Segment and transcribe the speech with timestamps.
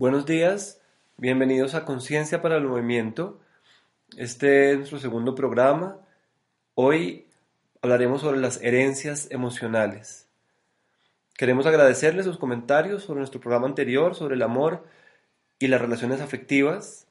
[0.00, 0.80] Buenos días,
[1.18, 3.38] bienvenidos a Conciencia para el Movimiento.
[4.16, 5.98] Este es nuestro segundo programa.
[6.74, 7.26] Hoy
[7.82, 10.26] hablaremos sobre las herencias emocionales.
[11.36, 14.86] Queremos agradecerles sus comentarios sobre nuestro programa anterior, sobre el amor
[15.58, 17.06] y las relaciones afectivas.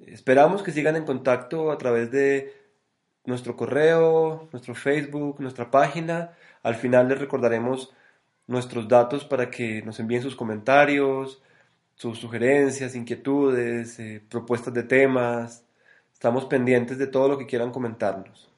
[0.00, 2.50] Esperamos que sigan en contacto a través de
[3.26, 6.30] nuestro correo, nuestro Facebook, nuestra página.
[6.62, 7.92] Al final les recordaremos
[8.46, 11.42] nuestros datos para que nos envíen sus comentarios,
[11.96, 15.64] sus sugerencias, inquietudes, eh, propuestas de temas.
[16.12, 18.48] Estamos pendientes de todo lo que quieran comentarnos.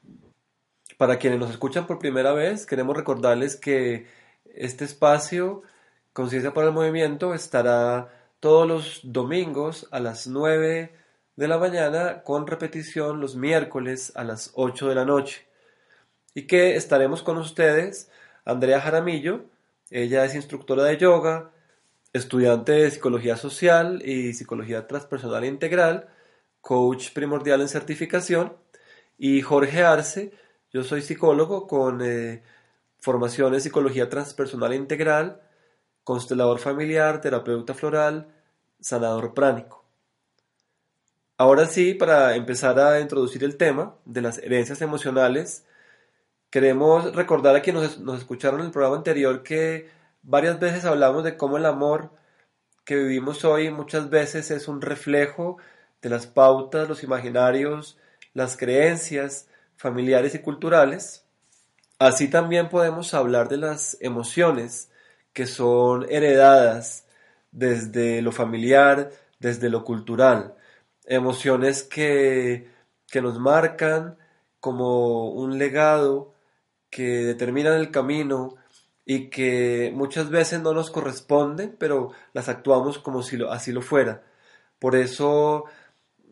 [0.99, 4.07] Para quienes nos escuchan por primera vez, queremos recordarles que
[4.45, 5.63] este espacio,
[6.13, 8.09] Conciencia para el Movimiento, estará
[8.41, 10.93] todos los domingos a las 9
[11.37, 15.47] de la mañana con repetición los miércoles a las 8 de la noche.
[16.35, 18.11] Y que estaremos con ustedes,
[18.45, 19.45] Andrea Jaramillo,
[19.91, 21.53] ella es instructora de yoga,
[22.19, 26.09] estudiante de psicología social y psicología transpersonal integral,
[26.61, 28.57] coach primordial en certificación,
[29.17, 30.33] y Jorge Arce,
[30.73, 32.43] yo soy psicólogo con eh,
[33.01, 35.41] formación en psicología transpersonal integral,
[36.05, 38.29] constelador familiar, terapeuta floral,
[38.81, 39.85] sanador pránico.
[41.37, 45.65] Ahora sí, para empezar a introducir el tema de las herencias emocionales,
[46.51, 49.98] queremos recordar a quienes nos, nos escucharon en el programa anterior que
[50.31, 52.11] Varias veces hablamos de cómo el amor
[52.85, 55.57] que vivimos hoy muchas veces es un reflejo
[56.03, 57.97] de las pautas, los imaginarios,
[58.35, 61.25] las creencias familiares y culturales.
[61.99, 64.91] Así también podemos hablar de las emociones
[65.33, 67.07] que son heredadas
[67.51, 70.57] desde lo familiar, desde lo cultural.
[71.07, 72.71] Emociones que,
[73.11, 74.19] que nos marcan
[74.61, 76.35] como un legado
[76.91, 78.57] que determinan el camino
[79.09, 84.23] y que muchas veces no nos corresponden, pero las actuamos como si así lo fuera.
[84.79, 85.65] Por eso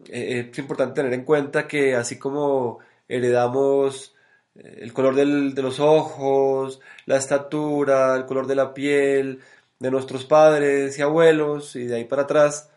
[0.09, 4.15] eh, es importante tener en cuenta que así como heredamos
[4.57, 9.41] eh, el color de los ojos, la estatura, el color de la piel
[9.79, 12.71] de nuestros padres y abuelos y de ahí para atrás,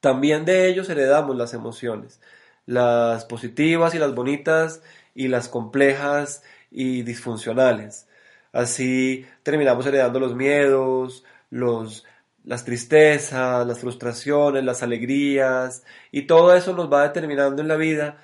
[0.00, 2.20] también de ellos heredamos las emociones,
[2.66, 4.82] las positivas y las bonitas
[5.14, 8.05] y las complejas y disfuncionales.
[8.56, 12.06] Así terminamos heredando los miedos, los,
[12.44, 18.18] las tristezas, las frustraciones, las alegrías, y todo eso nos va determinando en la vida,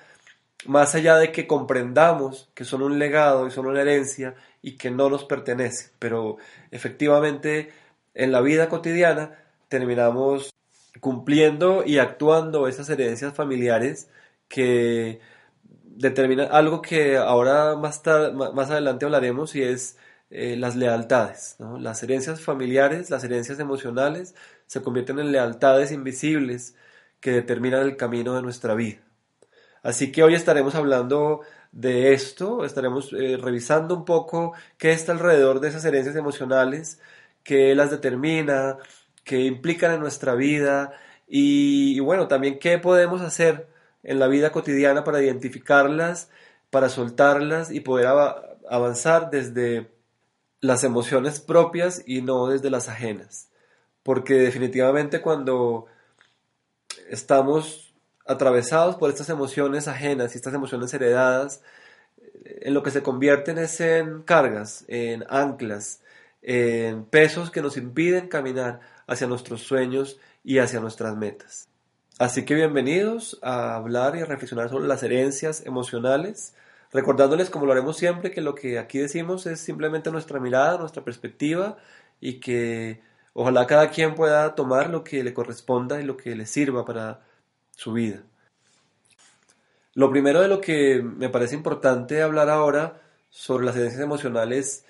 [0.65, 4.33] más allá de que comprendamos que son un legado y son una herencia
[4.63, 5.91] y que no nos pertenece.
[5.99, 6.37] Pero
[6.71, 7.71] efectivamente
[8.15, 10.51] en la vida cotidiana terminamos
[10.99, 14.09] cumpliendo y actuando esas herencias familiares
[14.47, 15.19] que
[15.83, 18.01] determinan algo que ahora más,
[18.33, 19.97] más adelante hablaremos y es
[20.35, 21.57] eh, las lealtades.
[21.79, 24.33] Las herencias familiares, las herencias emocionales
[24.65, 26.75] se convierten en lealtades invisibles
[27.19, 28.97] que determinan el camino de nuestra vida.
[29.83, 35.59] Así que hoy estaremos hablando de esto, estaremos eh, revisando un poco qué está alrededor
[35.59, 36.99] de esas herencias emocionales,
[37.43, 38.77] qué las determina,
[39.23, 40.93] qué implican en nuestra vida
[41.27, 43.67] y, y bueno, también qué podemos hacer
[44.01, 46.31] en la vida cotidiana para identificarlas,
[46.71, 48.07] para soltarlas y poder
[48.67, 49.92] avanzar desde
[50.63, 53.49] las emociones propias y no desde las ajenas.
[54.01, 55.87] Porque definitivamente cuando
[57.09, 57.93] estamos
[58.25, 61.61] atravesados por estas emociones ajenas y estas emociones heredadas,
[62.45, 65.99] en lo que se convierten es en cargas, en anclas,
[66.41, 71.67] en pesos que nos impiden caminar hacia nuestros sueños y hacia nuestras metas.
[72.19, 76.53] Así que bienvenidos a hablar y a reflexionar sobre las herencias emocionales
[76.93, 81.03] recordándoles, como lo haremos siempre, que lo que aquí decimos es simplemente nuestra mirada, nuestra
[81.03, 81.77] perspectiva
[82.21, 83.01] y que
[83.33, 87.21] ojalá cada quien pueda tomar lo que le corresponda y lo que le sirva para
[87.71, 88.21] su vida.
[89.95, 94.85] Lo primero de lo que me parece importante hablar ahora sobre las herencias emocionales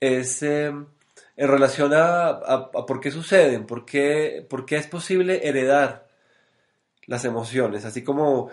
[0.00, 6.08] es eh, en relación a, por qué suceden, por qué, por qué es posible heredar
[7.06, 8.50] las emociones, así como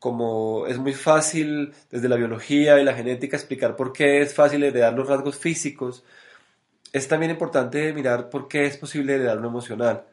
[0.00, 4.64] como es muy fácil desde la biología y la genética explicar por qué es fácil
[4.64, 6.04] heredar los rasgos físicos,
[6.92, 10.04] es también importante mirar por qué es posible heredar lo emocional.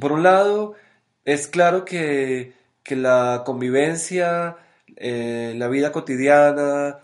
[0.00, 0.74] Por un lado,
[1.24, 2.54] es claro que,
[2.90, 4.56] la convivencia,
[4.96, 7.00] eh, la vida cotidiana,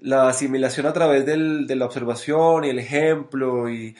[0.00, 3.96] la asimilación a través de la observación y el ejemplo y,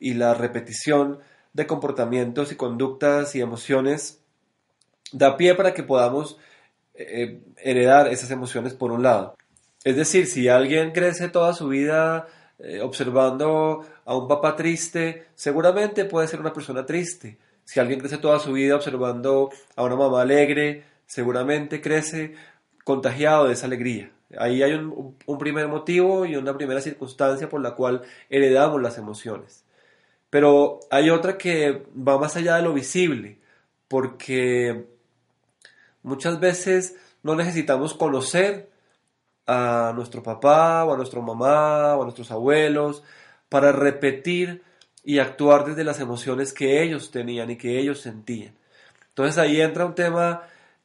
[0.00, 1.20] y la repetición
[1.52, 4.19] de comportamientos y conductas y emociones
[5.12, 6.38] da pie para que podamos
[6.94, 9.36] eh, heredar esas emociones por un lado.
[9.84, 12.26] Es decir, si alguien crece toda su vida
[12.58, 17.38] eh, observando a un papá triste, seguramente puede ser una persona triste.
[17.64, 22.34] Si alguien crece toda su vida observando a una mamá alegre, seguramente crece
[22.84, 24.10] contagiado de esa alegría.
[24.38, 29.64] Ahí hay un, primer motivo y una primera circunstancia por la cual heredamos las emociones.
[30.30, 33.38] Pero hay otra que va más allá de lo visible,
[33.88, 34.86] porque
[36.02, 38.70] muchas veces no necesitamos conocer
[39.46, 43.02] a nuestro papá o a nuestra mamá o a nuestros abuelos
[43.48, 44.62] para repetir
[45.04, 48.54] y actuar desde las emociones que ellos tenían y que ellos sentían.
[49.08, 50.42] Entonces ahí entra un tema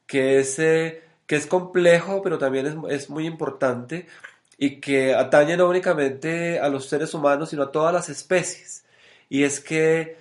[0.07, 4.07] que es, eh, que es complejo, pero también es, es, muy importante
[4.57, 8.85] y que atañe no únicamente a los seres humanos, sino a todas las especies.
[9.29, 10.17] Y es que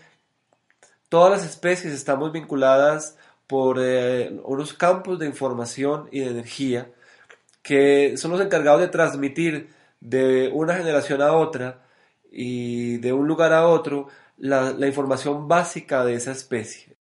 [1.08, 6.88] todas las especies estamos vinculadas por eh, unos campos de información y de energía
[7.64, 9.70] que son los encargados de transmitir
[10.00, 11.82] de una generación a otra
[12.30, 16.96] y de un lugar a otro la, información básica de esa especie.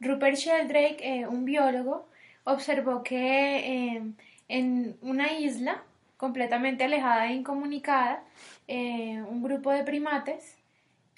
[0.00, 2.08] Rupert Sheldrake, eh, un biólogo,
[2.44, 4.02] observó que eh,
[4.48, 5.82] en una isla
[6.18, 8.22] completamente alejada e incomunicada,
[8.68, 10.56] eh, un grupo de primates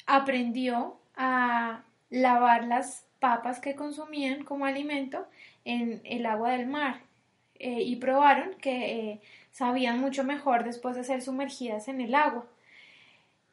[0.07, 5.27] aprendió a lavar las papas que consumían como alimento
[5.65, 7.01] en el agua del mar
[7.59, 9.21] y probaron que
[9.51, 12.47] sabían mucho mejor después de ser sumergidas en el agua.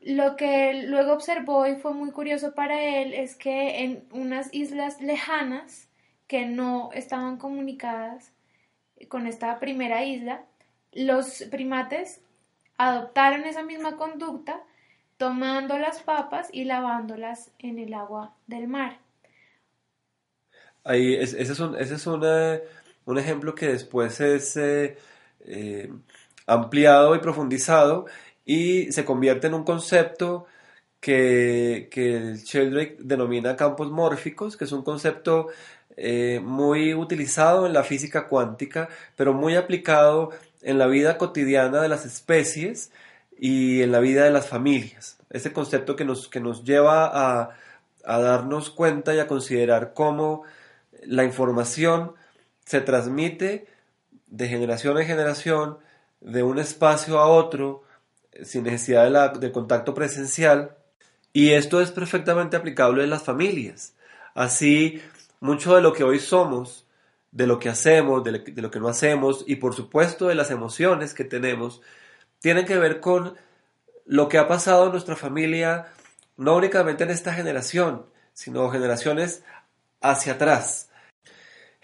[0.02, 5.02] Lo que luego observó y fue muy curioso para él es que en unas islas
[5.02, 5.90] lejanas
[6.28, 8.32] que no estaban comunicadas
[9.08, 10.44] con esta primera isla,
[10.92, 12.22] los primates
[12.78, 14.62] adoptaron esa misma conducta
[15.18, 19.00] tomando las papas y lavándolas en el agua del mar.
[20.86, 24.98] Ese es, un, ese es un ejemplo que después es eh,
[25.46, 25.92] eh,
[26.46, 28.06] ampliado y profundizado
[28.46, 30.46] y se convierte en un concepto
[31.00, 35.48] que, que Sheldrake denomina campos mórficos, que es un concepto
[35.98, 40.32] eh, muy utilizado en la física cuántica, pero muy aplicado
[40.62, 42.92] en la vida cotidiana de las especies
[43.40, 45.18] y en la vida de las familias.
[45.32, 47.56] Ese concepto que nos, que nos lleva a,
[48.06, 50.44] a darnos cuenta y a considerar cómo
[51.06, 52.14] la información
[52.66, 53.68] se transmite
[54.28, 55.78] de generación en generación,
[56.20, 57.84] de un espacio a otro,
[58.44, 60.76] sin necesidad de contacto presencial.
[61.32, 63.96] Y esto es perfectamente aplicable en las familias.
[64.34, 65.02] Así,
[65.40, 66.86] mucho de lo que hoy somos,
[67.32, 68.32] de lo que hacemos, de
[68.62, 71.82] lo que, no hacemos y por supuesto de las emociones que tenemos,
[72.40, 73.36] tienen que ver con
[74.06, 75.88] lo que ha pasado en nuestra familia,
[76.38, 79.44] no únicamente en esta generación, sino generaciones
[80.02, 80.90] hacia atrás.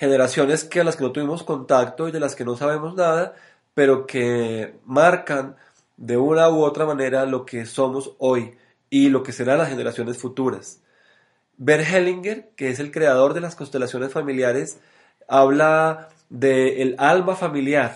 [0.01, 3.35] Generaciones que a las que no tuvimos contacto y de las que no sabemos nada,
[3.75, 5.57] pero que marcan
[5.95, 8.57] de una u otra manera lo que somos hoy
[8.89, 10.81] y lo que serán las generaciones futuras.
[11.55, 14.79] Bert Hellinger, que es el creador de las constelaciones familiares,
[15.27, 17.95] habla de alma familiar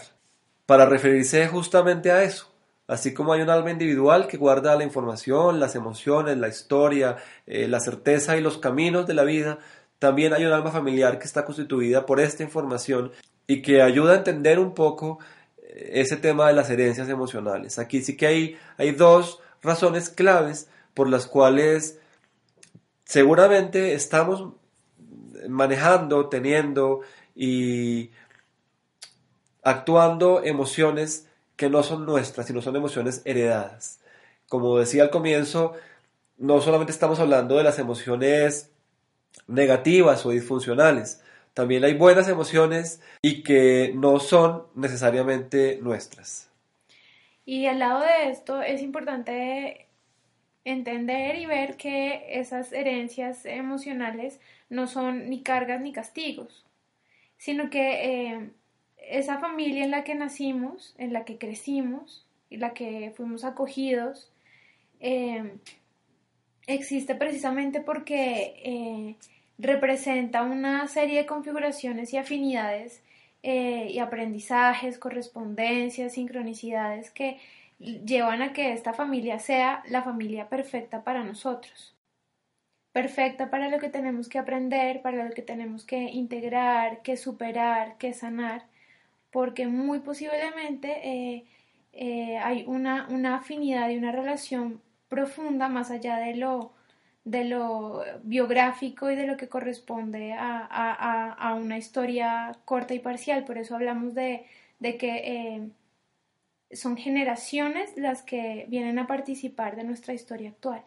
[0.68, 2.54] para referirse justamente a eso.
[2.86, 7.18] Así como hay un alma individual que guarda la información, las emociones, la historia,
[7.48, 9.58] eh, la certeza y los caminos de la vida,
[10.00, 13.12] también hay un alma familiar que está constituida por esta información
[13.48, 15.20] y que ayuda a entender un poco
[15.76, 17.80] ese tema de las herencias emocionales.
[17.80, 22.00] Aquí sí que hay, hay dos razones claves por las cuales
[23.04, 24.54] seguramente estamos
[25.48, 27.02] manejando, teniendo
[27.36, 28.12] y
[29.64, 34.00] actuando emociones que no son nuestras, sino son emociones heredadas.
[34.48, 35.74] Como decía al comienzo,
[36.38, 38.72] no solamente estamos hablando de las emociones
[39.48, 41.22] negativas o disfuncionales,
[41.54, 46.50] también hay buenas emociones y que no son necesariamente nuestras.
[47.46, 49.88] Y al lado de esto es importante
[50.66, 56.66] entender y ver que esas herencias emocionales no son ni cargas ni castigos,
[57.38, 58.50] sino que eh,
[58.98, 64.32] esa familia en la que nacimos, en la que crecimos, en la que fuimos acogidos,
[65.00, 65.56] eh,
[66.68, 69.16] existe precisamente porque eh,
[69.58, 73.02] representa una serie de configuraciones y afinidades
[73.44, 77.38] eh, y aprendizajes, correspondencias, sincronicidades que
[77.80, 81.96] llevan a que esta familia sea la familia perfecta para nosotros.
[82.92, 87.98] Perfecta para lo que tenemos que aprender, para lo que tenemos que integrar, que superar,
[87.98, 88.66] que sanar,
[89.32, 91.44] porque muy posiblemente
[91.92, 94.82] eh, hay una, una afinidad y una relación
[95.16, 96.74] profunda más allá de lo
[97.24, 103.46] de lo biográfico y de lo que corresponde a, una historia corta y parcial.
[103.46, 104.46] Por eso hablamos de,
[104.80, 105.70] que eh,
[106.72, 110.84] son generaciones las que vienen a participar de nuestra historia actual.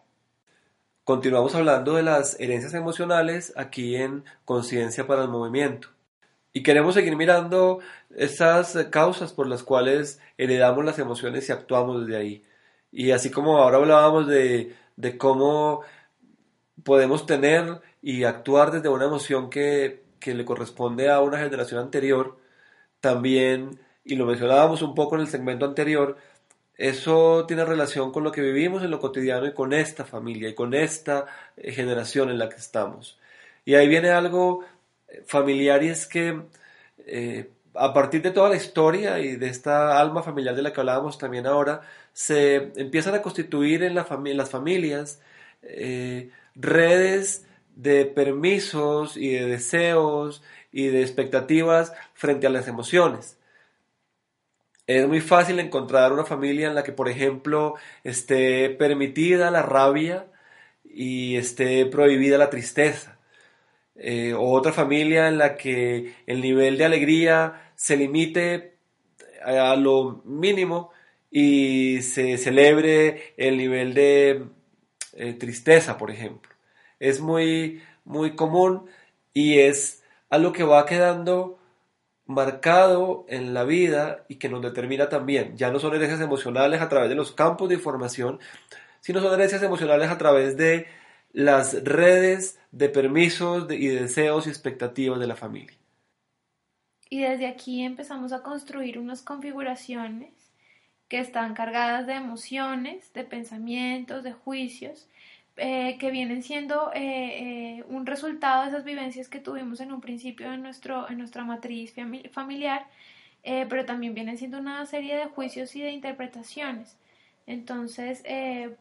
[1.03, 5.89] Continuamos hablando de las herencias emocionales aquí en Conciencia para el Movimiento.
[6.53, 7.79] Y queremos seguir mirando
[8.15, 12.43] esas causas por las cuales heredamos las emociones y actuamos desde ahí.
[12.91, 15.81] Y así como ahora hablábamos de, de cómo
[16.83, 22.37] podemos tener y actuar desde una emoción que, que le corresponde a una generación anterior,
[23.01, 26.17] también, y lo mencionábamos un poco en el segmento anterior,
[26.79, 30.55] eso tiene relación con lo que vivimos en lo cotidiano y con esta familia y
[30.55, 31.25] con esta
[31.57, 33.19] eh, generación en la que estamos.
[33.65, 34.63] Y ahí viene algo
[35.09, 36.41] eh, familiar y es que
[36.99, 40.81] eh, a partir de toda la historia y de esta alma familiar de la que
[40.81, 41.81] hablábamos también ahora,
[42.13, 45.21] se empiezan a constituir en, la las familias
[46.55, 47.45] redes
[47.75, 53.37] de permisos y de deseos y de expectativas frente a las emociones.
[54.87, 60.27] Es muy fácil encontrar una familia en la que, por ejemplo, esté permitida la rabia
[60.83, 63.18] y esté prohibida la tristeza.
[64.01, 68.77] Eh, o otra familia en la que el nivel de alegría se limite
[69.43, 70.91] a lo mínimo
[71.29, 74.45] y se celebre el nivel de
[75.13, 76.49] eh, tristeza, por ejemplo.
[76.99, 78.89] Es muy, muy común
[79.33, 81.59] y es algo que va quedando
[82.25, 85.57] marcado en la vida y que nos determina también.
[85.57, 88.39] Ya no son herencias emocionales a través de los campos de información,
[89.01, 90.87] sino son herencias emocionales a través de
[91.33, 95.77] las redes de permisos y deseos y expectativas de la familia.
[97.09, 100.31] Y desde aquí empezamos a construir unas configuraciones
[101.07, 105.09] que están cargadas de emociones, de pensamientos, de juicios,
[105.57, 109.99] eh, que vienen siendo eh, eh, un resultado de esas vivencias que tuvimos en un
[109.99, 111.93] principio en, nuestro, en nuestra matriz
[112.31, 112.87] familiar,
[113.43, 116.97] pero también vienen siendo una serie de juicios y de interpretaciones.
[117.47, 118.23] Entonces,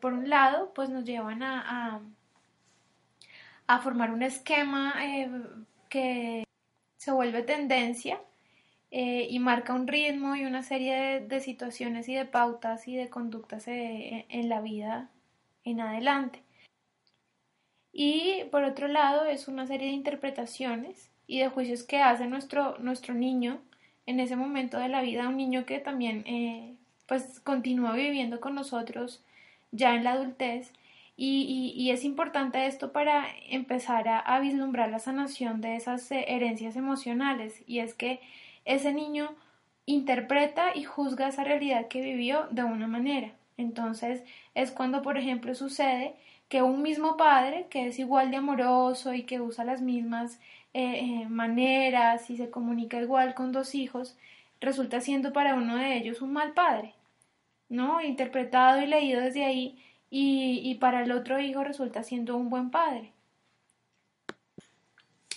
[0.00, 2.00] por un lado, pues nos llevan a, a,
[3.82, 4.94] formar un esquema
[5.90, 6.44] que
[6.96, 8.20] se vuelve tendencia
[8.90, 13.64] y marca un ritmo y una serie de, situaciones y de pautas y de conductas
[13.68, 15.10] en la vida
[15.64, 16.42] en adelante.
[17.92, 22.78] Y por otro lado es una serie de interpretaciones y de juicios que hace nuestro,
[22.78, 23.60] nuestro niño
[24.06, 26.74] en ese momento de la vida, un niño que también eh,
[27.06, 29.22] pues continúa viviendo con nosotros
[29.70, 30.72] ya en la adultez.
[31.20, 36.76] Y, es importante esto para empezar a, a, vislumbrar la sanación de esas eh, herencias
[36.76, 37.64] emocionales.
[37.66, 38.20] Y es que
[38.64, 39.34] ese niño
[39.84, 43.32] interpreta y juzga esa realidad que vivió de una manera.
[43.56, 44.22] Entonces
[44.54, 46.14] es cuando, por ejemplo, sucede
[46.48, 50.38] que un mismo padre, que es igual de amoroso y que usa las mismas
[50.72, 54.16] eh, eh, maneras y se comunica igual con dos hijos,
[54.60, 56.94] resulta siendo para uno de ellos un mal padre,
[57.68, 58.00] ¿no?
[58.02, 59.78] Interpretado y leído desde ahí,
[60.10, 63.12] y, y para el otro hijo resulta siendo un buen padre.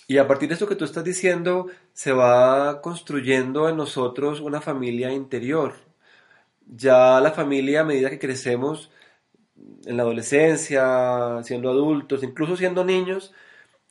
[0.08, 4.60] Y a partir de esto que tú estás diciendo, se va construyendo en nosotros una
[4.60, 5.74] familia interior.
[6.66, 8.90] Ya la familia, a medida que crecemos,
[9.86, 13.32] en la adolescencia, siendo adultos, incluso siendo niños,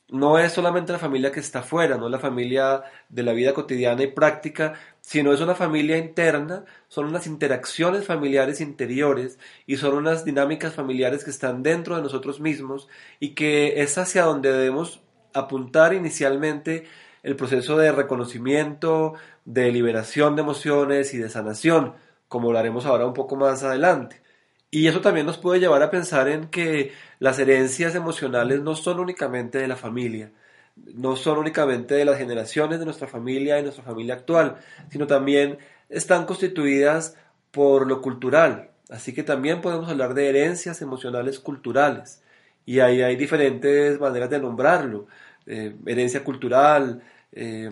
[0.08, 3.54] no es solamente la familia que está afuera, no es la familia de la vida
[3.54, 9.94] cotidiana y práctica, sino es una familia interna, son unas interacciones familiares interiores y son
[9.94, 12.88] unas dinámicas familiares que están dentro de nosotros mismos
[13.20, 15.02] y que es hacia donde debemos
[15.34, 16.84] apuntar inicialmente
[17.22, 21.94] el proceso de reconocimiento, de liberación de emociones y de sanación,
[22.28, 24.22] como lo haremos ahora un poco más adelante.
[24.70, 29.00] Y eso también nos puede llevar a pensar en que las herencias emocionales no son
[29.00, 30.32] únicamente de la familia,
[30.76, 34.56] no son únicamente de las generaciones de nuestra familia y nuestra familia actual,
[34.90, 37.16] sino también están constituidas
[37.50, 38.70] por lo cultural.
[38.88, 42.22] Así que también podemos hablar de herencias emocionales culturales.
[42.64, 45.06] Y ahí hay diferentes maneras de nombrarlo.
[45.46, 47.02] Eh, herencia cultural,
[47.32, 47.70] eh,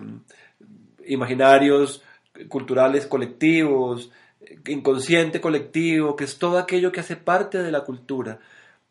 [1.05, 2.03] imaginarios
[2.47, 4.11] culturales colectivos,
[4.67, 8.39] inconsciente colectivo, que es todo aquello que hace parte de la cultura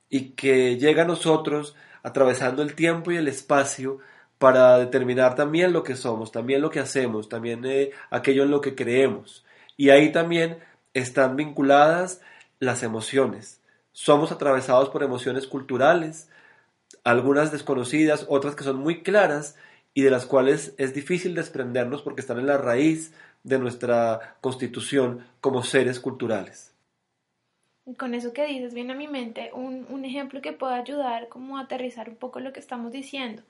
[0.09, 3.99] y que llega a nosotros atravesando el tiempo y el espacio
[4.39, 8.61] para determinar también lo que somos, también lo que hacemos, también eh, aquello en lo
[8.61, 9.45] que creemos.
[9.77, 10.59] Y ahí también
[10.95, 12.21] están vinculadas
[12.59, 13.61] las emociones.
[13.93, 16.31] Somos atravesados por emociones culturales,
[17.05, 19.57] algunas desconocidas, otras que son muy claras
[19.95, 25.27] y de las cuales es difícil desprendernos porque están en la raíz de nuestra constitución
[25.41, 26.70] como seres culturales.
[27.97, 31.63] Con eso que dices viene a mi mente un, ejemplo que pueda ayudar como a
[31.63, 33.43] aterrizar un poco lo que estamos diciendo.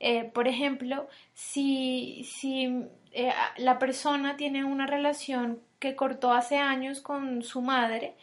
[0.00, 7.00] Eh, por ejemplo, si, si eh, la persona tiene una relación que cortó hace años
[7.00, 8.14] con su madre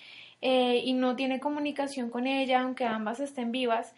[0.41, 3.95] eh, y no tiene comunicación con ella, aunque ambas estén vivas,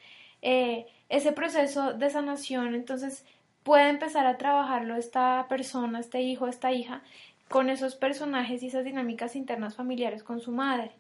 [1.08, 3.26] ese proceso de sanación entonces
[3.64, 7.02] puede empezar a trabajarlo esta persona, este hijo, esta hija,
[7.48, 10.92] con esos personajes y esas dinámicas internas familiares con su madre.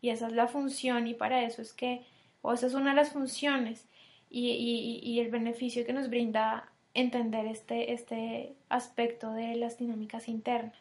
[0.00, 2.06] Y esa es la función y para eso es que,
[2.42, 3.86] o esa es una de las funciones
[4.30, 10.80] y, y, el beneficio que nos brinda entender este, este aspecto de las dinámicas internas.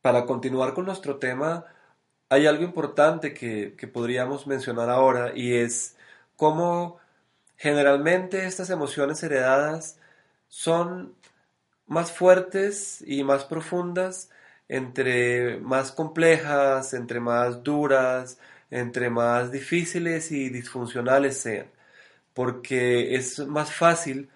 [0.00, 1.66] Para continuar con nuestro tema,
[2.28, 5.96] hay algo importante que, que podríamos mencionar ahora y es
[6.36, 6.98] cómo
[7.56, 9.98] generalmente estas emociones heredadas
[10.48, 11.14] son
[11.86, 14.30] más fuertes y más profundas
[14.70, 18.38] entre más complejas, entre más duras,
[18.70, 21.66] entre más difíciles y disfuncionales sean,
[22.34, 24.30] porque es más fácil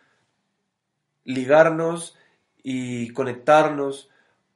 [1.24, 2.18] ligarnos
[2.64, 4.10] y conectarnos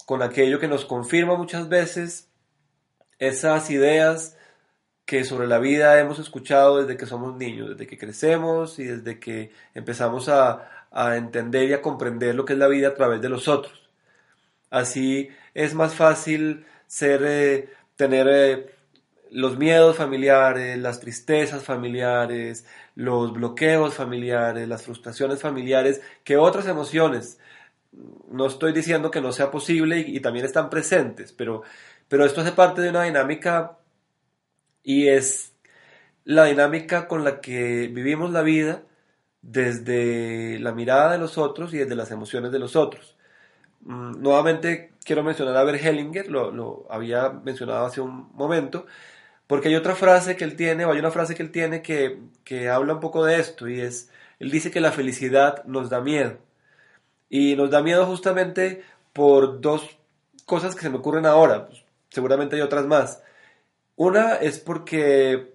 [0.04, 2.28] con aquello que nos confirma muchas veces
[3.20, 4.36] esas ideas
[5.04, 9.20] que sobre la vida hemos escuchado desde que somos niños, desde que crecemos y desde
[9.20, 10.74] que empezamos a,
[11.16, 13.87] entender y a comprender lo que es la vida a través de los otros.
[14.70, 18.66] Así es más fácil ser, eh, tener eh,
[19.30, 27.38] los miedos familiares, las tristezas familiares, los bloqueos familiares, las frustraciones familiares, que otras emociones.
[28.30, 31.62] No estoy diciendo que no sea posible y también están presentes, pero
[32.08, 33.78] pero esto hace parte de una dinámica
[34.82, 35.54] y es
[36.24, 38.84] la dinámica con la que vivimos la vida
[39.42, 43.17] desde la mirada de los otros y desde las emociones de los otros.
[43.80, 48.86] Mm, nuevamente quiero mencionar a Bert Hellinger, lo, había mencionado hace un momento,
[49.46, 52.20] porque hay otra frase que él tiene, o hay una frase que él tiene que,
[52.44, 56.00] que habla un poco de esto, y es, él dice que la felicidad nos da
[56.00, 56.38] miedo.
[57.30, 59.98] Y nos da miedo justamente por dos
[60.46, 61.66] cosas que se me ocurren ahora.
[61.66, 63.22] Pues, seguramente hay otras más.
[63.96, 65.54] Una es porque,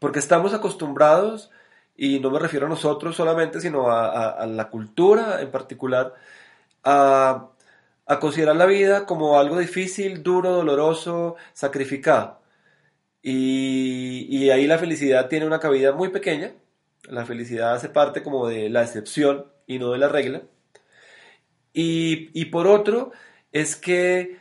[0.00, 1.50] porque estamos acostumbrados,
[1.96, 6.14] y no me refiero a nosotros solamente, sino a, la cultura en particular,
[6.84, 7.50] a,
[8.20, 12.40] considerar la vida como algo difícil, duro, doloroso, sacrificado.
[13.22, 16.52] Y, ahí la felicidad tiene una cabida muy pequeña.
[17.04, 20.42] La felicidad hace parte como de la excepción y no de la regla.
[21.72, 23.12] Y, y por otro,
[23.52, 24.38] es que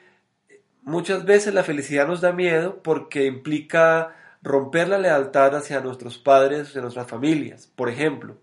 [0.85, 6.67] Muchas veces la felicidad nos da miedo porque implica romper la lealtad hacia nuestros padres,
[6.67, 7.65] hacia nuestras familias.
[7.75, 8.37] Por ejemplo,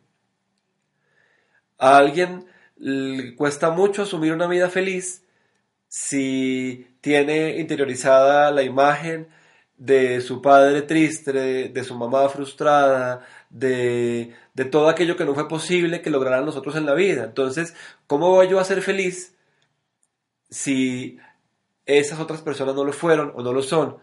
[1.79, 5.25] a alguien le cuesta mucho asumir una vida feliz
[5.89, 9.29] si tiene interiorizada la imagen
[9.77, 15.49] de su padre triste, de, su mamá frustrada, de, de, todo aquello que no fue
[15.49, 17.25] posible que lograran nosotros en la vida.
[17.25, 17.75] Entonces,
[18.07, 19.35] ¿cómo voy yo a ser feliz
[20.51, 21.19] si
[21.87, 23.99] esas otras personas no lo fueron o no lo son.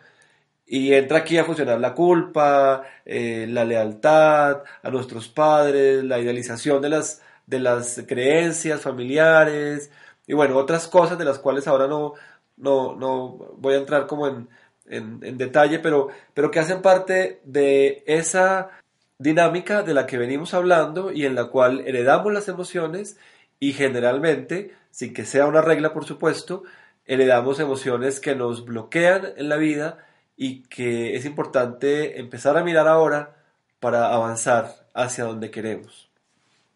[0.66, 6.82] Y entra aquí a funcionar la culpa, eh, la lealtad a nuestros padres, la idealización
[6.82, 9.92] de las, de las creencias familiares
[10.28, 12.14] y bueno, otras cosas de las cuales ahora no,
[12.58, 14.48] no, no voy a entrar como en,
[14.86, 18.70] en, detalle, pero, pero que hacen parte de esa
[19.18, 23.18] dinámica de la que venimos hablando y en la cual heredamos las emociones
[23.60, 26.64] y generalmente, sin que sea una regla por supuesto,
[27.06, 30.06] heredamos emociones que nos bloquean en la vida
[30.38, 33.36] y que es importante empezar a mirar ahora
[33.80, 36.09] para avanzar hacia donde queremos.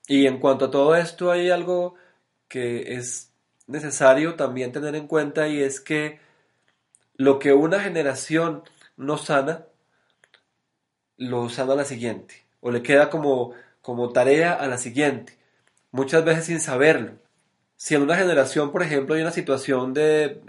[0.08, 1.96] Y en cuanto a todo esto hay algo
[2.48, 3.32] que es
[3.68, 6.20] necesario también tener en cuenta y es que
[7.16, 8.64] lo que una generación
[8.98, 9.66] no sana,
[11.18, 15.38] lo sana la siguiente, o le queda como, como tarea a la siguiente,
[15.92, 17.14] muchas veces sin saberlo.
[17.78, 20.42] Si en una generación, por ejemplo, hay una situación de,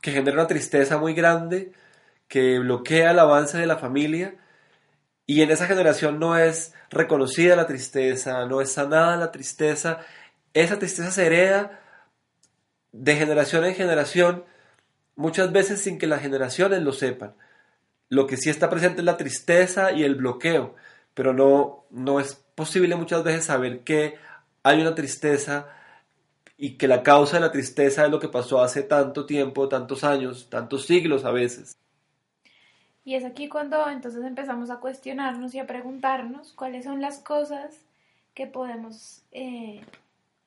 [0.00, 1.72] que genera una tristeza muy grande,
[2.28, 4.36] que bloquea el avance de la familia,
[5.26, 10.00] y en esa generación no es reconocida la tristeza, no es sanada la tristeza,
[10.54, 11.80] esa tristeza se hereda
[12.92, 14.44] de generación en generación,
[15.16, 17.34] muchas veces sin que las generaciones lo sepan.
[18.08, 20.76] Lo que sí está presente es la tristeza y el bloqueo,
[21.14, 24.16] pero no, no es posible muchas veces saber que
[24.62, 25.68] hay una tristeza
[26.56, 30.04] y que la causa de la tristeza es lo que pasó hace tanto tiempo, tantos
[30.04, 31.76] años, tantos siglos a veces.
[33.06, 37.78] Y es aquí cuando entonces empezamos a cuestionarnos y a preguntarnos cuáles son las cosas
[38.34, 39.80] que podemos eh,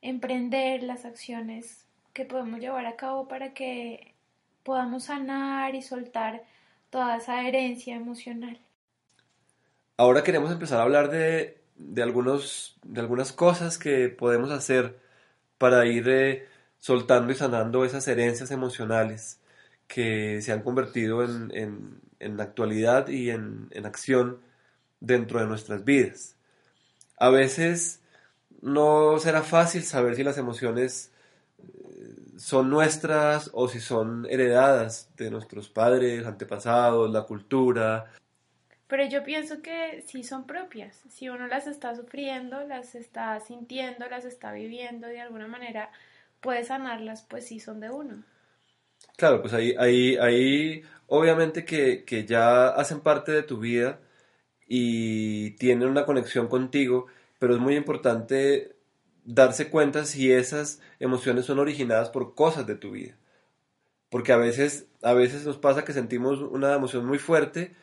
[0.02, 4.13] emprender, las acciones que podemos llevar a cabo para que
[4.63, 6.43] podamos sanar y soltar
[6.89, 8.60] toda esa herencia emocional.
[9.95, 15.00] Ahora queremos empezar a hablar de, de, algunos, de algunas cosas que podemos hacer
[15.58, 16.45] para ir eh,
[16.78, 19.39] soltando y sanando esas herencias emocionales
[19.88, 22.09] que se han convertido en, en,
[22.40, 24.40] actualidad y en, en acción
[25.00, 26.36] dentro de nuestras vidas.
[27.18, 28.02] A veces
[28.62, 31.12] no será fácil saber si las emociones
[31.58, 38.12] eh, son nuestras o si son heredadas de nuestros padres, antepasados, la cultura.
[38.88, 41.04] Pero yo pienso que sí son propias.
[41.10, 45.92] Si uno las está sufriendo, las está sintiendo, las está viviendo de alguna manera,
[46.42, 48.24] puede sanarlas, pues sí son de uno.
[49.16, 54.00] Claro, pues ahí, ahí, ahí obviamente que, que ya hacen parte de tu vida
[54.67, 57.08] y tienen una conexión contigo,
[57.39, 58.76] pero es muy importante
[59.26, 63.17] darse cuenta si esas emociones son originadas por cosas de tu vida.
[64.10, 67.76] Porque a veces, a veces nos pasa que sentimos una emoción muy fuerte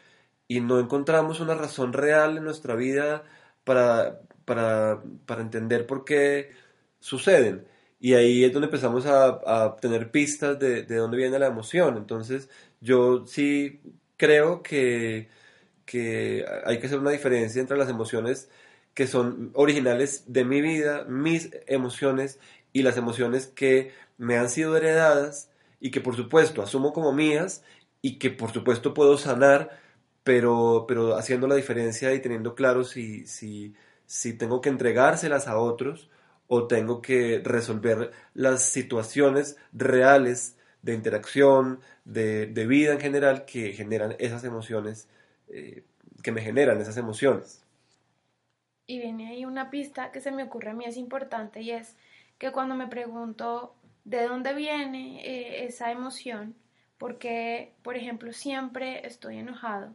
[0.49, 3.25] y no encontramos una razón real en nuestra vida
[3.65, 6.53] para, para, para entender por qué
[7.01, 7.67] suceden.
[7.99, 11.97] Y ahí es donde empezamos a, a tener pistas de, de, dónde viene la emoción.
[11.97, 12.49] Entonces,
[12.81, 13.81] yo sí
[14.17, 15.29] creo que,
[15.87, 18.51] que hay que hacer una diferencia entre las emociones
[18.95, 22.41] que son originales de mi vida, mis emociones
[22.73, 27.63] y las emociones que me han sido heredadas y que por supuesto asumo como mías
[28.03, 29.79] y que por supuesto puedo sanar,
[30.25, 33.75] pero, pero haciendo la diferencia y teniendo claro si, si,
[34.07, 36.11] si tengo que entregárselas a otros
[36.49, 43.73] o tengo que resolver las situaciones reales de interacción, de, de vida en general que
[43.73, 45.09] generan esas emociones,
[45.49, 45.85] eh,
[46.23, 47.63] que me generan esas emociones.
[48.87, 51.97] Y viene ahí una pista que se me ocurre a mí es importante y es
[52.39, 56.55] que cuando me pregunto de dónde viene eh, esa emoción,
[56.99, 59.95] porque, por ejemplo, siempre estoy enojado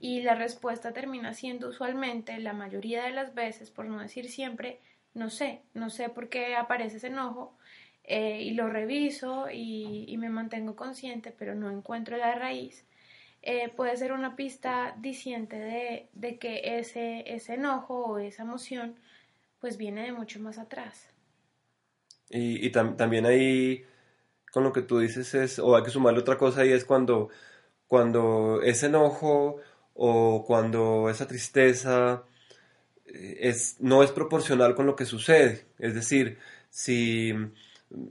[0.00, 4.80] y la respuesta termina siendo usualmente, la mayoría de las veces, por no decir siempre,
[5.14, 7.56] no sé, no sé por qué aparece ese enojo
[8.04, 12.86] eh, y lo reviso y, y, me mantengo consciente, pero no encuentro la raíz.
[13.42, 18.96] Eh, puede ser una pista diciente de, que ese, ese enojo o esa emoción
[19.60, 21.08] pues viene de mucho más atrás.
[22.30, 23.84] Y, también ahí,
[24.52, 27.30] con lo que tú dices, es, o hay que sumarle otra cosa y es cuando,
[27.86, 29.56] cuando ese enojo
[29.94, 32.24] o cuando esa tristeza
[33.80, 35.66] no es proporcional con lo que sucede.
[35.78, 36.38] Es decir,
[36.70, 37.32] si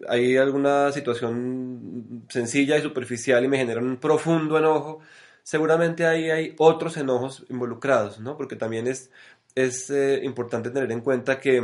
[0.07, 4.99] hay alguna situación sencilla y superficial y me genera un profundo enojo,
[5.43, 8.37] seguramente ahí hay otros enojos involucrados, ¿no?
[8.37, 9.11] Porque también es,
[9.55, 11.63] es eh, importante tener en cuenta que,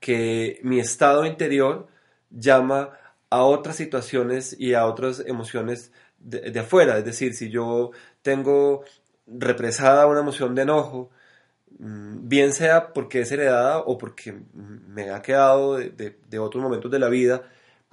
[0.00, 1.88] que mi estado interior
[2.30, 2.90] llama
[3.30, 6.98] a otras situaciones y a otras emociones de, de afuera.
[6.98, 7.90] Es decir, si yo
[8.22, 8.84] tengo
[9.26, 11.10] represada una emoción de enojo,
[11.78, 17.08] bien sea porque es heredada o porque me ha quedado de, otros momentos de la
[17.08, 17.42] vida,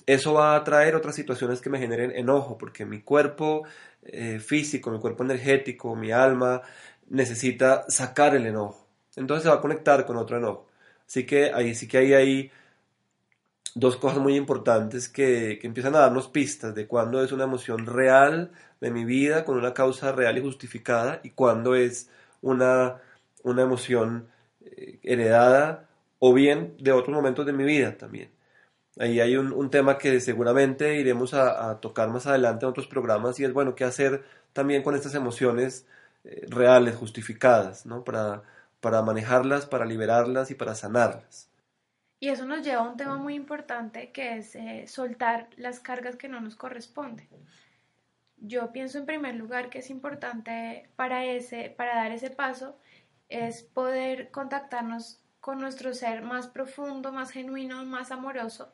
[0.06, 3.64] eso va a traer otras situaciones que me generen enojo, porque mi cuerpo
[4.04, 6.62] eh, físico, mi cuerpo energético, mi alma
[7.10, 8.88] necesita sacar el enojo.
[9.16, 10.68] Entonces se va a conectar con otro enojo.
[11.08, 12.52] Así que ahí sí que hay
[13.76, 17.86] dos cosas muy importantes que, que empiezan a darnos pistas de cuándo es una emoción
[17.86, 22.10] real de mi vida, con una causa real y justificada, y cuándo es
[22.42, 23.02] una
[23.44, 24.28] una emoción
[24.62, 25.88] eh, heredada
[26.20, 28.32] o bien de otros momentos de mi vida también.
[29.00, 33.44] Ahí hay un, tema que seguramente iremos a, tocar más adelante en otros programas y
[33.44, 35.88] es, bueno, qué hacer también con estas emociones
[36.24, 38.04] eh, reales, justificadas, ¿no?
[38.04, 38.44] Para,
[38.82, 41.50] para manejarlas, para liberarlas y para sanarlas.
[42.20, 46.16] Y eso nos lleva a un tema muy importante que es eh, soltar las cargas
[46.16, 47.28] que no nos corresponden.
[48.38, 52.78] Yo pienso en primer lugar que es importante para, ese, para dar ese paso
[53.34, 58.72] es poder contactarnos con nuestro ser más profundo, más genuino, más amoroso,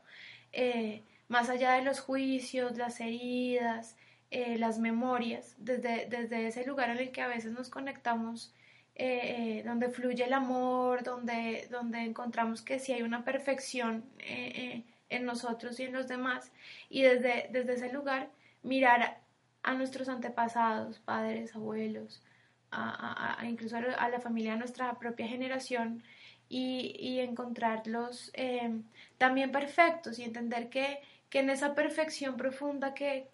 [0.52, 3.96] eh, más allá de los juicios, las heridas,
[4.32, 8.54] eh, las memorias, desde, desde, ese lugar en el que a veces nos conectamos,
[8.96, 15.80] eh, donde fluye el amor, donde, donde encontramos que sí hay una perfección en nosotros
[15.80, 16.52] y en los demás,
[16.90, 18.30] y desde, desde ese lugar
[18.62, 19.22] mirar
[19.64, 22.22] a nuestros antepasados, padres, abuelos,
[22.72, 26.04] a, incluso a, la familia de nuestra propia generación
[26.48, 28.82] y, encontrarlos eh,
[29.18, 31.02] también perfectos y entender que,
[31.32, 33.28] en esa perfección profunda que,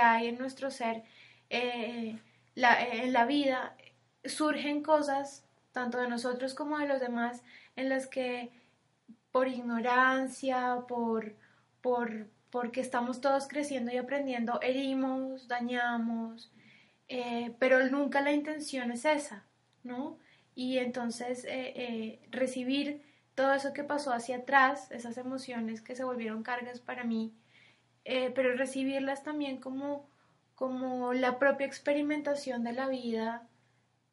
[0.00, 1.02] hay en nuestro ser,
[1.50, 2.18] eh,
[2.56, 3.74] en la vida,
[4.24, 7.42] surgen cosas, tanto de nosotros como de los demás,
[7.76, 8.50] en las que
[9.32, 11.34] por ignorancia, por,
[11.80, 16.50] por, porque estamos todos creciendo y aprendiendo, herimos, dañamos,
[17.08, 19.44] eh, pero nunca la intención es esa,
[19.82, 20.18] ¿no?
[20.54, 23.02] Y entonces eh, eh, recibir
[23.34, 27.32] todo eso que pasó hacia atrás, esas emociones que se volvieron cargas para mí,
[28.04, 30.08] pero recibirlas también como,
[30.54, 33.46] como la propia experimentación de la vida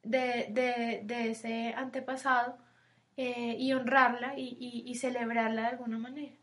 [0.02, 2.58] de, de, de ese antepasado
[3.16, 6.36] y honrarla y, y celebrarla de alguna manera.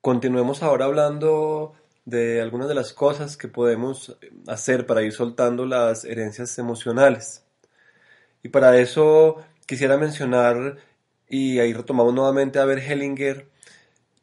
[0.00, 6.04] Continuemos ahora hablando de algunas de las cosas que podemos hacer para ir soltando las
[6.04, 7.44] herencias emocionales.
[8.42, 9.36] Y para eso
[9.66, 10.78] quisiera mencionar,
[11.28, 13.48] y ahí retomamos nuevamente a ver Hellinger,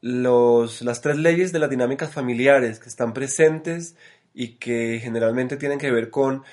[0.01, 3.95] los, las tres leyes de las dinámicas familiares que están presentes
[4.33, 6.43] y que generalmente tienen que ver con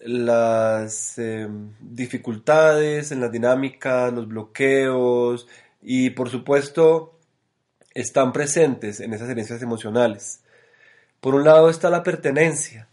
[0.00, 5.46] las em, dificultades en las dinámicas, los bloqueos
[5.82, 7.18] y por supuesto
[7.94, 10.42] están presentes en esas herencias emocionales.
[11.20, 12.88] Por un lado está la pertenencia,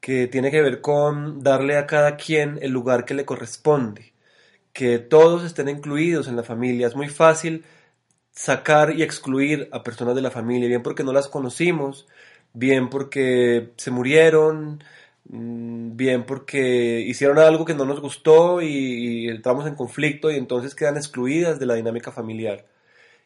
[0.00, 4.12] que tiene que ver con darle a cada quien el lugar que le corresponde,
[4.72, 6.86] que todos estén incluidos en la familia.
[6.86, 7.64] Es muy fácil
[8.32, 12.06] sacar y excluir a personas de la familia, bien porque no las conocimos,
[12.54, 14.82] bien porque se murieron,
[15.28, 20.74] mm, bien porque hicieron algo que no nos gustó y, entramos en conflicto y entonces
[20.74, 22.66] quedan excluidas de la dinámica familiar.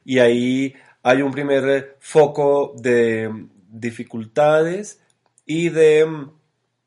[0.05, 3.31] Y ahí hay un primer foco de
[3.81, 5.01] dificultades
[5.47, 6.31] y de mm,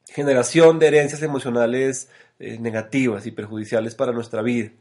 [0.10, 4.71] generación de herencias emocionales eh, negativas y perjudiciales para nuestra vida.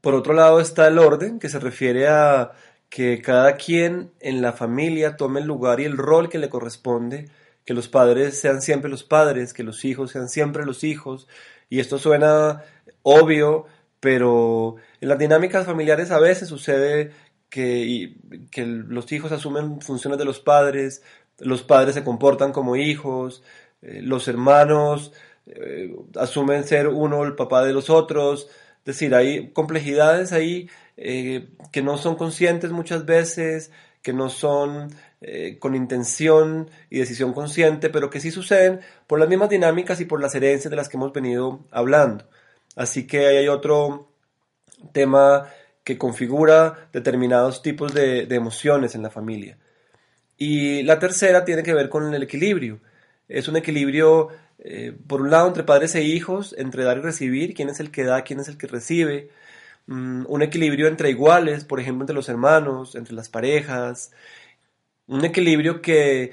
[0.00, 2.52] Por otro lado está el orden, que se refiere a
[2.88, 7.30] que cada quien en la familia tome el lugar y el rol que le corresponde,
[7.64, 11.28] que los padres sean siempre los padres, que los hijos sean siempre los hijos,
[11.70, 12.62] y esto suena
[13.02, 13.66] obvio,
[14.00, 17.12] pero en las dinámicas familiares a veces sucede
[17.48, 18.14] que,
[18.50, 21.02] que los hijos asumen funciones de los padres,
[21.42, 23.42] los padres se comportan como hijos,
[23.82, 25.12] eh, los hermanos
[25.46, 31.48] eh, asumen ser uno el papá de los otros, es decir, hay complejidades ahí eh,
[31.72, 33.70] que no son conscientes muchas veces,
[34.02, 34.90] que no son
[35.60, 40.20] con intención y decisión consciente, pero que sí suceden por las mismas dinámicas y por
[40.20, 42.28] las herencias de las que hemos venido hablando.
[42.74, 44.08] Así que hay otro
[44.90, 45.46] tema
[45.84, 49.58] que configura determinados tipos de emociones en la familia.
[50.44, 52.80] Y la tercera tiene que ver con el equilibrio.
[53.28, 57.54] Es un equilibrio, eh, por un lado, entre padres e hijos, entre dar y recibir,
[57.54, 59.30] quién es el que da, quién es el que recibe.
[59.86, 64.10] Mm, un equilibrio entre iguales, por ejemplo, entre los hermanos, entre las parejas.
[65.06, 66.32] Un equilibrio que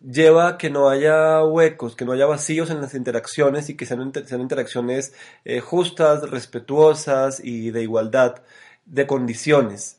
[0.00, 3.86] lleva a que no haya huecos, que no haya vacíos en las interacciones y que
[3.86, 5.12] sean, sean interacciones
[5.44, 8.42] eh, justas, respetuosas y de igualdad
[8.86, 9.98] de condiciones.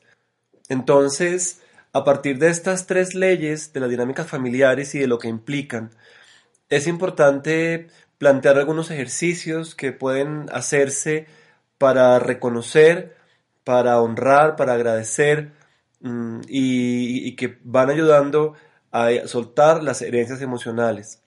[0.68, 1.61] Entonces,
[1.92, 5.90] a partir de estas tres leyes de las dinámicas familiares y de lo que implican,
[6.68, 11.26] es importante plantear algunos ejercicios que pueden hacerse
[11.78, 13.16] para reconocer,
[13.64, 15.52] para honrar, para agradecer
[16.00, 18.54] mm, y, que van ayudando
[18.92, 21.22] a soltar las herencias emocionales.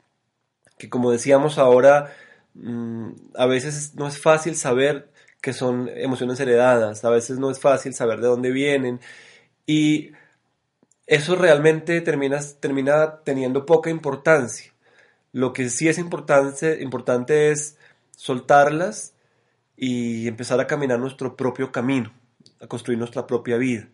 [0.77, 2.13] Que como decíamos ahora,
[2.55, 5.09] mm, a veces no es fácil saber
[5.41, 8.99] que son emociones heredadas, a veces no es fácil saber de dónde vienen
[9.67, 10.11] y
[11.07, 14.73] eso realmente termina, termina teniendo poca importancia.
[15.31, 17.77] Lo que sí es importante, importante es
[18.15, 19.13] soltarlas
[19.77, 22.13] y empezar a caminar nuestro propio camino,
[22.61, 23.89] a construir nuestra propia vida.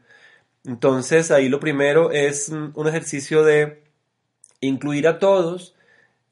[0.63, 3.83] Entonces ahí lo primero es un ejercicio de
[4.59, 5.75] incluir a todos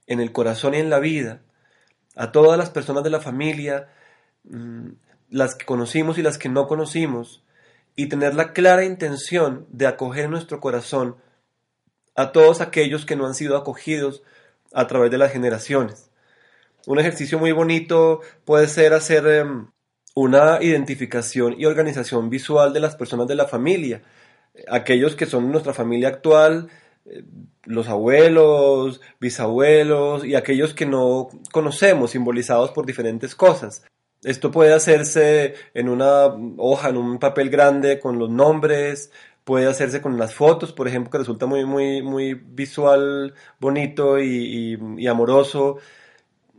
[0.08, 1.42] en el corazón y en la vida,
[2.16, 3.90] a todas las personas de la familia,
[4.44, 4.90] mm,
[5.30, 7.44] las que conocimos y las que no conocimos,
[7.96, 11.18] y tener la clara intención de acoger en nuestro corazón
[12.16, 14.24] a todos aquellos que no han sido acogidos
[14.74, 16.10] a través de las generaciones.
[16.86, 19.68] Un ejercicio muy bonito puede ser hacer em,
[20.16, 24.02] una identificación y organización visual de las personas de la familia,
[24.68, 26.70] aquellos que son nuestra familia actual,
[27.06, 27.24] eh,
[27.64, 33.84] los abuelos, bisabuelos y aquellos que no conocemos, simbolizados por diferentes cosas.
[34.24, 36.26] Esto puede hacerse en una
[36.58, 39.12] hoja, en un papel grande con los nombres,
[39.46, 44.78] puede hacerse con las fotos, por ejemplo, que resulta muy, muy, muy visual, bonito y,
[44.98, 45.78] y, amoroso.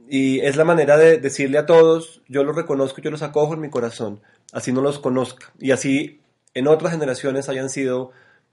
[0.09, 3.61] Y es la manera de decirle a todos, yo los reconozco, yo los acojo en
[3.61, 5.53] mi corazón, así no los conozca.
[5.59, 6.21] Y así
[6.55, 8.11] en otras generaciones hayan sido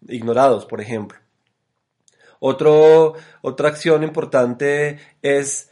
[0.07, 1.17] ignorados, por ejemplo.
[2.39, 5.71] Otro, otra acción importante es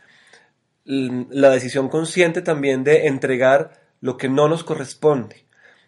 [0.86, 5.46] la decisión consciente también de entregar lo que no nos corresponde.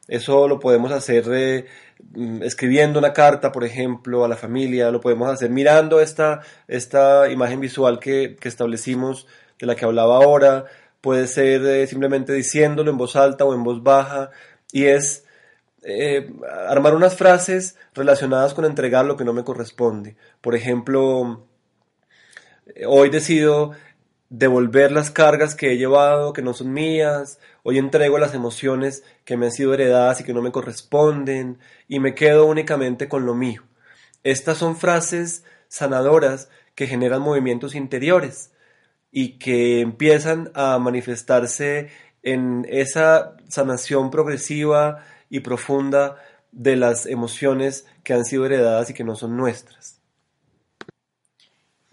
[0.07, 1.65] Eso lo podemos hacer eh,
[2.13, 7.29] mm, escribiendo una carta, por ejemplo, a la familia, lo podemos hacer mirando esta, esta
[7.29, 9.27] imagen visual que, establecimos,
[9.59, 10.65] de la que hablaba ahora,
[11.01, 14.31] puede ser eh, simplemente diciéndolo en voz alta o en voz baja,
[14.71, 15.25] y es
[15.83, 16.31] eh,
[16.69, 20.15] armar unas frases relacionadas con entregar lo que no me corresponde.
[20.41, 21.45] Por ejemplo,
[22.87, 23.73] hoy decido
[24.29, 29.37] devolver las cargas que he llevado, que no son mías, hoy entrego las emociones que
[29.37, 33.33] me han sido heredadas y que no me corresponden, y me quedo únicamente con lo
[33.33, 33.63] mío.
[34.23, 38.51] Estas son frases sanadoras que generan movimientos interiores
[39.11, 41.89] y que empiezan a manifestarse
[42.23, 46.17] en esa sanación progresiva y profunda
[46.51, 49.96] de las emociones que han sido heredadas y que no son nuestras.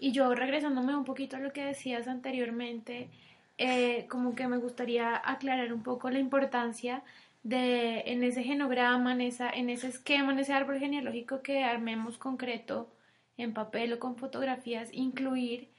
[0.05, 3.09] Y yo regresándome un poquito a lo que decías anteriormente,
[3.57, 7.01] eh, como que me gustaría aclarar un poco la importancia
[7.41, 12.19] de en ese genograma, en, esa, en ese esquema, en ese árbol genealógico que armemos
[12.19, 12.87] concreto
[13.37, 15.69] en papel o con fotografías, incluir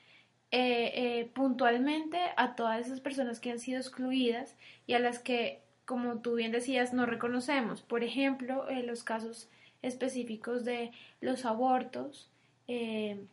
[0.50, 4.56] eh, eh, puntualmente a todas esas personas que han sido excluidas
[4.88, 7.80] y a las que, como tú bien decías, no reconocemos.
[7.80, 9.48] Por ejemplo, en los casos
[9.82, 12.28] específicos de los abortos,
[12.66, 13.24] eh,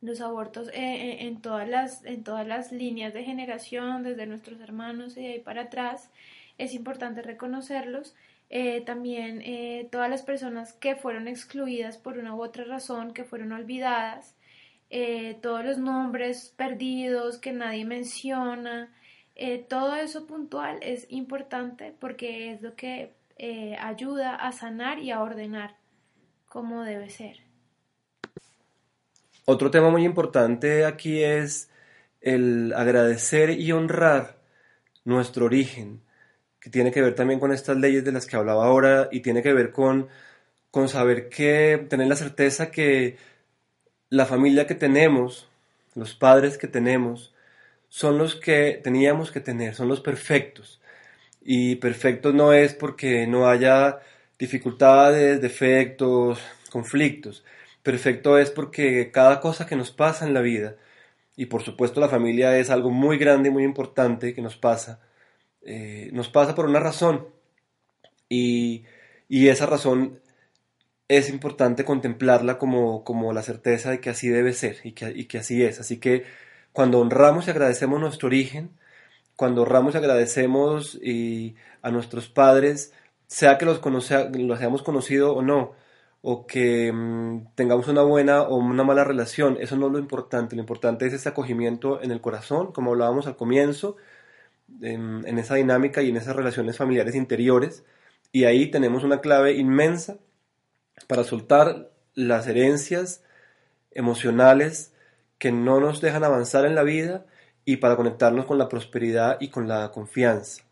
[0.00, 5.22] los abortos en, todas las, en todas las líneas de generación, desde nuestros hermanos y
[5.22, 6.10] de ahí para atrás,
[6.58, 8.14] es importante reconocerlos.
[8.86, 9.42] también
[9.90, 14.34] todas las personas que fueron excluidas por una u otra razón, que fueron olvidadas,
[14.90, 18.92] eh, todos los nombres perdidos que nadie menciona,
[19.36, 25.12] eh, todo eso puntual es importante porque es lo que eh, ayuda a sanar y
[25.12, 25.76] a ordenar
[26.48, 27.49] como debe ser.
[29.52, 31.70] Otro tema muy importante aquí es
[32.20, 34.36] el agradecer y honrar
[35.04, 36.02] nuestro origen,
[36.60, 39.42] que tiene que ver también con estas leyes de las que hablaba ahora y tiene
[39.42, 40.08] que ver con,
[40.70, 43.16] con saber que, tener la certeza que
[44.08, 45.48] la familia que tenemos,
[45.96, 47.34] los padres que tenemos,
[47.88, 50.80] son los que teníamos que tener, son los perfectos.
[51.42, 53.98] Y perfectos no es porque no haya
[54.38, 56.38] dificultades, defectos,
[56.70, 57.44] conflictos.
[57.82, 60.76] Perfecto es porque cada cosa que nos pasa en la vida,
[61.36, 65.00] y por supuesto la familia es algo muy grande y muy importante que nos pasa,
[65.62, 67.28] eh, nos pasa por una razón.
[68.28, 68.84] Y,
[69.28, 70.20] y esa razón
[71.08, 75.26] es importante contemplarla como, como, la certeza de que así debe ser y que, y
[75.26, 75.80] que, así es.
[75.80, 76.24] Así que
[76.72, 78.78] cuando honramos y agradecemos nuestro origen,
[79.36, 82.92] cuando honramos y agradecemos y a nuestros padres,
[83.26, 85.74] sea que los, conoce, los hayamos conocido o no,
[86.22, 90.56] o que mm, tengamos una buena o una mala relación, eso no es lo importante.
[90.56, 93.96] Lo importante es ese acogimiento en el corazón, como hablábamos al comienzo,
[94.82, 97.84] en, en esa dinámica y en esas relaciones familiares interiores.
[98.32, 100.18] Y ahí tenemos una clave inmensa
[101.06, 103.24] para soltar las herencias
[103.90, 104.94] emocionales
[105.38, 107.24] que no nos dejan avanzar en la vida
[107.64, 110.64] y para conectarnos con la prosperidad y con la confianza.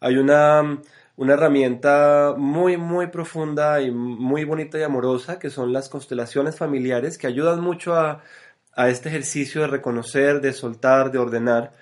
[0.00, 0.80] Hay una,
[1.22, 7.16] una herramienta muy, muy profunda y muy bonita y amorosa que son las constelaciones familiares
[7.16, 8.24] que ayudan mucho a,
[8.74, 11.74] a este ejercicio de reconocer, de soltar, de ordenar.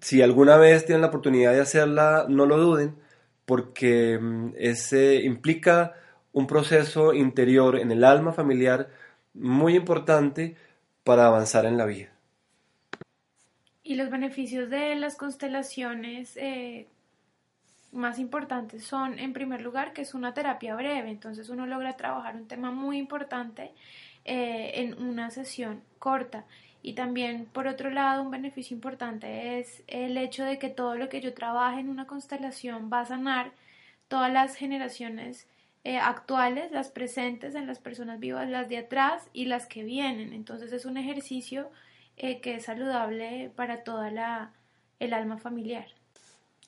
[0.00, 2.96] Si alguna vez tienen la oportunidad de hacerla, no lo duden,
[3.44, 5.92] porque mm, ese implica
[6.32, 8.88] un proceso interior en el alma familiar
[9.34, 10.56] muy importante
[11.04, 12.08] para avanzar en la vida.
[13.82, 16.86] Y los beneficios de las constelaciones eh,
[17.92, 22.34] más importantes son, en primer lugar, que es una terapia breve, entonces uno logra trabajar
[22.36, 23.72] un tema muy importante
[24.24, 26.44] eh, en una sesión corta.
[26.82, 31.08] Y también, por otro lado, un beneficio importante es el hecho de que todo lo
[31.08, 33.52] que yo trabaje en una constelación va a sanar
[34.08, 35.46] todas las generaciones
[35.84, 40.32] eh, actuales, las presentes en las personas vivas, las de atrás y las que vienen.
[40.32, 41.70] Entonces es un ejercicio
[42.16, 44.52] eh, que es saludable para toda la,
[45.00, 45.86] el alma familiar.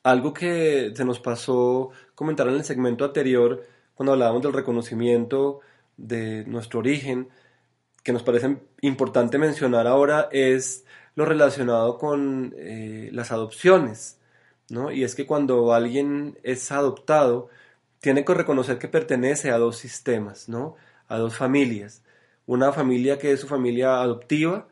[0.05, 5.61] Algo que se nos pasó comentar en el segmento anterior, cuando hablábamos del reconocimiento
[5.97, 7.31] de nuestro origen,
[8.03, 14.21] que nos parece importante mencionar ahora, es lo relacionado con eh, las adopciones,
[14.69, 14.93] ¿no?
[14.93, 17.49] Y es que cuando alguien es adoptado,
[18.01, 20.77] tiene que reconocer que pertenece a dos sistemas, ¿no?
[21.09, 22.03] A dos familias.
[22.45, 24.69] Una familia que es su familia adoptiva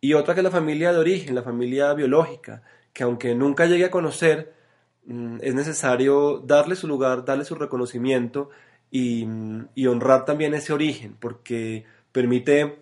[0.00, 3.84] y otra que es la familia de origen, la familia biológica, que aunque nunca llegue
[3.84, 4.63] a conocer,
[5.06, 8.50] es necesario darle su lugar, darle su reconocimiento
[8.90, 12.78] y, mm, honrar también ese origen, porque permite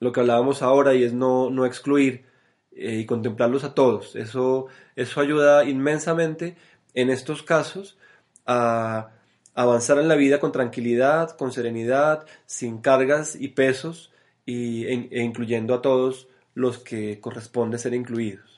[0.00, 2.24] lo que hablábamos ahora y es no, no excluir
[2.72, 4.16] eh, y contemplarlos a todos.
[4.16, 4.66] Eso,
[4.96, 6.56] eso ayuda inmensamente
[6.94, 7.98] en estos casos
[8.46, 9.10] a
[9.54, 14.12] avanzar en la vida con tranquilidad, con serenidad, sin cargas y pesos,
[14.46, 18.53] y, e, e, incluyendo a todos los que corresponde ser incluidos.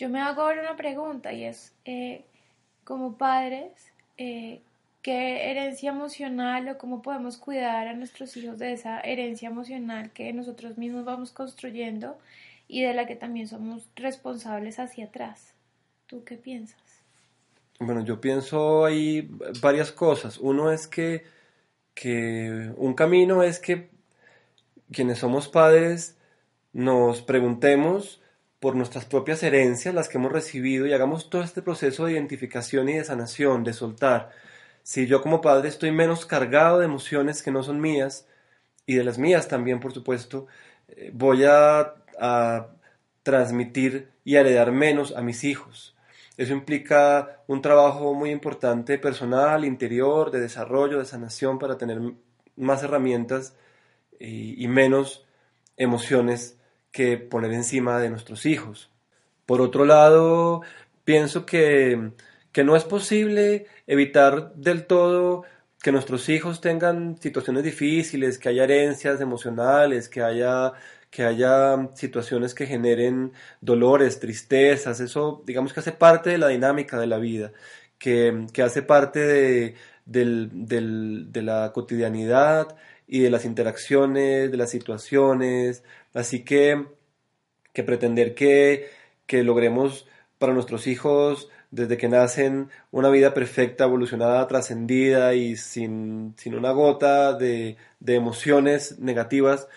[0.00, 2.24] Yo me hago ahora una pregunta y es, eh,
[2.84, 3.70] como padres,
[4.16, 4.62] eh,
[5.02, 10.32] qué herencia emocional o cómo podemos cuidar a nuestros hijos de esa herencia emocional que
[10.32, 12.16] nosotros mismos vamos construyendo
[12.66, 15.52] y de la que también somos responsables hacia atrás.
[16.06, 16.80] ¿Tú qué piensas?
[17.78, 19.28] Bueno, yo pienso ahí
[19.60, 20.38] varias cosas.
[20.38, 21.24] Uno es que,
[21.92, 23.90] que un camino es que
[24.90, 26.16] quienes somos padres
[26.72, 28.19] nos preguntemos
[28.60, 32.88] por nuestras propias herencias, las que hemos recibido, y hagamos todo este proceso de identificación
[32.90, 34.30] y de sanación, de soltar.
[34.82, 38.28] Si yo como padre estoy menos cargado de emociones que no son mías,
[38.86, 40.46] y de las mías también, por supuesto,
[40.88, 42.68] eh, voy a, a
[43.22, 45.96] transmitir y heredar menos a mis hijos.
[46.36, 52.00] Eso implica un trabajo muy importante personal, interior, de desarrollo, de sanación para tener
[52.56, 53.54] más herramientas
[54.18, 55.26] y, y menos
[55.76, 56.59] emociones
[56.92, 58.90] que poner encima de nuestros hijos.
[59.46, 60.62] Por otro lado,
[61.04, 62.12] pienso que,
[62.52, 65.44] que no es posible evitar del todo
[65.82, 70.72] que nuestros hijos tengan situaciones difíciles, que haya herencias emocionales, que haya
[71.10, 76.98] que haya situaciones que generen dolores, tristezas, eso digamos que hace parte de la dinámica
[77.00, 77.52] de la vida,
[77.98, 79.74] que, que hace parte de,
[80.04, 82.76] del, del, de la cotidianidad
[83.08, 85.82] y de las interacciones, de las situaciones,
[86.14, 86.86] así que,
[87.72, 88.90] que pretender que,
[89.26, 90.06] que logremos
[90.38, 96.72] para nuestros hijos desde que nacen una vida perfecta, evolucionada, trascendida y sin, sin una
[96.72, 99.68] gota de, de emociones negativas,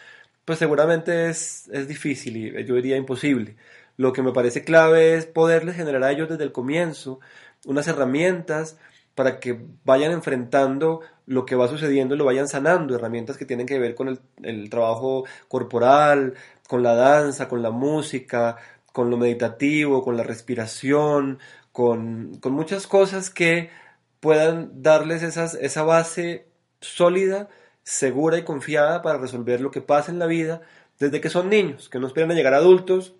[0.45, 3.55] pues seguramente es, es difícil y yo diría imposible.
[3.97, 7.19] Lo que me parece clave es poderles generar a ellos desde el comienzo
[7.65, 8.77] unas herramientas
[9.15, 13.67] para que vayan enfrentando lo que va sucediendo y lo vayan sanando, herramientas que tienen
[13.67, 16.33] que ver con el, trabajo corporal,
[16.67, 18.57] con la danza, con la música,
[18.91, 21.39] con lo meditativo, con la respiración,
[21.71, 23.69] con, con muchas cosas que
[24.19, 26.47] puedan darles esa base
[26.81, 27.49] sólida
[27.83, 30.61] segura y confiada para resolver lo que pasa en la vida
[30.99, 33.15] desde que son niños, que no esperan a llegar adultos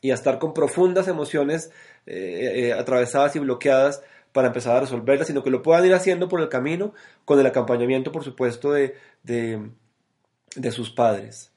[0.00, 1.70] y a estar con profundas emociones
[2.06, 4.02] eh, eh, atravesadas y bloqueadas
[4.36, 6.92] para empezar a resolverlas, sino que lo puedan ir haciendo por el camino
[7.24, 11.54] con el acompañamiento, por supuesto, de, de, sus padres.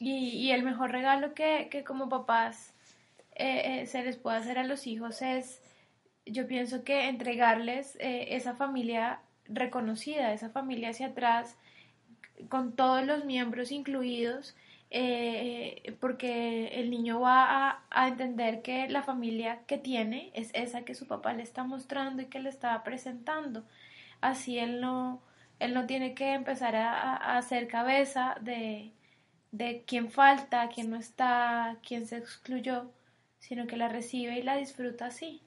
[0.00, 2.72] Y, el mejor regalo que, que como papás
[3.34, 5.60] eh, se les puede hacer a los hijos es,
[6.24, 11.54] yo pienso que entregarles esa familia reconocida, esa familia hacia atrás,
[12.48, 14.56] con todos los miembros incluidos,
[14.98, 20.86] eh, porque el niño va a, a, entender que la familia que tiene es esa
[20.86, 23.62] que su papá le está mostrando y que le está presentando.
[24.22, 25.20] Así él no,
[25.58, 28.90] él no tiene que empezar a, a hacer cabeza de,
[29.52, 32.90] de quién falta, quién no está, quién se excluyó,
[33.38, 35.42] sino que la recibe y la disfruta así.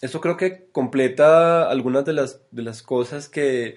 [0.00, 3.76] Eso creo que completa algunas de las, de las cosas que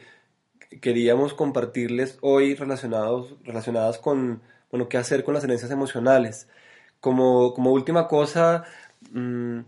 [0.79, 6.47] queríamos compartirles hoy relacionados, relacionadas con, bueno, qué hacer con las herencias emocionales.
[6.99, 8.65] Como, como última cosa,
[9.11, 9.61] mmm,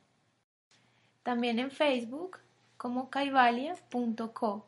[1.22, 2.38] También en Facebook
[2.76, 4.66] como caivalia.co.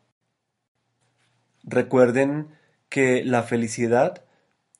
[1.64, 2.48] Recuerden
[2.88, 4.24] que la felicidad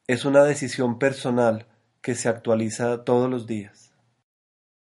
[0.07, 1.67] es una decisión personal
[2.01, 3.84] que se actualiza todos los días.